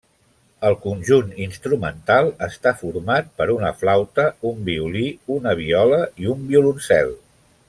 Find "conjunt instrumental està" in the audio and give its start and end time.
0.85-2.73